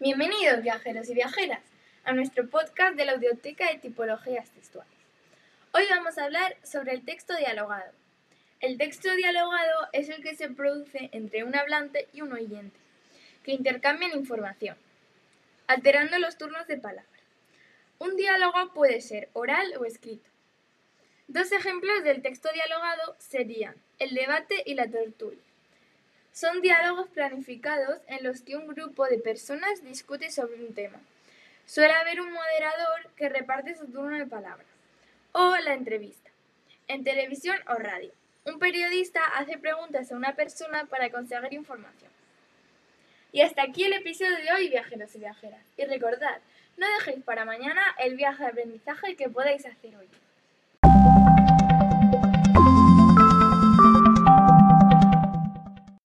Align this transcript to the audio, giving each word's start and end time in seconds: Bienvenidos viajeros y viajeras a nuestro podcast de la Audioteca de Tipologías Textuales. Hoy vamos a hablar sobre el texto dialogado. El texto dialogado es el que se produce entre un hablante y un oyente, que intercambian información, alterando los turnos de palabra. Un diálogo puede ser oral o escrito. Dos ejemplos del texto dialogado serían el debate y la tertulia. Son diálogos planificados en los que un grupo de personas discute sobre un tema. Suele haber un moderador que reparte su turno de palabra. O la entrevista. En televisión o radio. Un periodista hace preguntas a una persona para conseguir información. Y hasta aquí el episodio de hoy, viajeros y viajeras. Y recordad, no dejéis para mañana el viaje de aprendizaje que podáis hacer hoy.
Bienvenidos 0.00 0.60
viajeros 0.60 1.08
y 1.08 1.14
viajeras 1.14 1.62
a 2.02 2.12
nuestro 2.12 2.50
podcast 2.50 2.96
de 2.96 3.04
la 3.04 3.12
Audioteca 3.12 3.70
de 3.70 3.78
Tipologías 3.78 4.50
Textuales. 4.50 4.92
Hoy 5.72 5.84
vamos 5.88 6.18
a 6.18 6.24
hablar 6.24 6.56
sobre 6.64 6.94
el 6.94 7.04
texto 7.04 7.36
dialogado. 7.36 7.92
El 8.60 8.76
texto 8.76 9.14
dialogado 9.14 9.88
es 9.92 10.08
el 10.08 10.20
que 10.20 10.34
se 10.34 10.50
produce 10.50 11.10
entre 11.12 11.44
un 11.44 11.54
hablante 11.54 12.08
y 12.12 12.22
un 12.22 12.32
oyente, 12.32 12.76
que 13.44 13.52
intercambian 13.52 14.18
información, 14.18 14.76
alterando 15.68 16.18
los 16.18 16.36
turnos 16.38 16.66
de 16.66 16.76
palabra. 16.76 17.06
Un 18.00 18.16
diálogo 18.16 18.74
puede 18.74 19.00
ser 19.00 19.28
oral 19.32 19.74
o 19.78 19.84
escrito. 19.84 20.28
Dos 21.28 21.52
ejemplos 21.52 22.02
del 22.02 22.20
texto 22.20 22.48
dialogado 22.52 23.14
serían 23.20 23.76
el 24.00 24.12
debate 24.12 24.60
y 24.66 24.74
la 24.74 24.88
tertulia. 24.88 25.38
Son 26.34 26.60
diálogos 26.62 27.08
planificados 27.10 28.00
en 28.08 28.24
los 28.24 28.40
que 28.40 28.56
un 28.56 28.66
grupo 28.66 29.06
de 29.06 29.20
personas 29.20 29.84
discute 29.84 30.32
sobre 30.32 30.64
un 30.64 30.74
tema. 30.74 30.98
Suele 31.64 31.94
haber 31.94 32.20
un 32.20 32.32
moderador 32.32 33.08
que 33.14 33.28
reparte 33.28 33.76
su 33.76 33.86
turno 33.86 34.18
de 34.18 34.26
palabra. 34.26 34.64
O 35.30 35.56
la 35.58 35.74
entrevista. 35.74 36.32
En 36.88 37.04
televisión 37.04 37.56
o 37.68 37.74
radio. 37.74 38.10
Un 38.46 38.58
periodista 38.58 39.20
hace 39.36 39.58
preguntas 39.58 40.10
a 40.10 40.16
una 40.16 40.34
persona 40.34 40.86
para 40.86 41.08
conseguir 41.08 41.52
información. 41.52 42.10
Y 43.30 43.42
hasta 43.42 43.62
aquí 43.62 43.84
el 43.84 43.92
episodio 43.92 44.36
de 44.36 44.52
hoy, 44.54 44.68
viajeros 44.70 45.14
y 45.14 45.20
viajeras. 45.20 45.64
Y 45.76 45.84
recordad, 45.84 46.40
no 46.76 46.88
dejéis 46.98 47.22
para 47.22 47.44
mañana 47.44 47.80
el 48.00 48.16
viaje 48.16 48.42
de 48.42 48.48
aprendizaje 48.48 49.14
que 49.14 49.28
podáis 49.28 49.64
hacer 49.66 49.96
hoy. 49.96 50.08